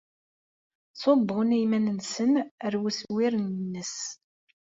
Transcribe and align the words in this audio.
Ttṣubbun 0.91 1.49
iman-nsen 1.61 2.33
ar 2.65 2.73
weswir-ines. 2.81 3.97